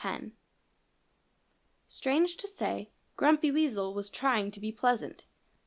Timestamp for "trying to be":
4.09-4.71